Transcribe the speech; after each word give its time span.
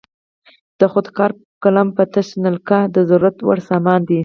د 0.79 0.81
خود 0.91 1.07
کار 1.17 1.31
قلم 1.63 1.87
یوه 1.93 2.05
تشه 2.13 2.35
نلکه 2.45 2.77
د 2.95 2.97
ضرورت 3.09 3.37
وړ 3.41 3.59
سامان 3.69 4.01
دی. 4.09 4.19